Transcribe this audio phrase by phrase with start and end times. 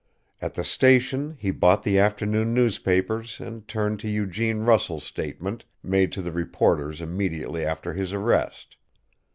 [0.41, 6.11] At the station he bought the afternoon newspapers and turned to Eugene Russell's statement, made
[6.13, 8.77] to the reporters immediately after his arrest.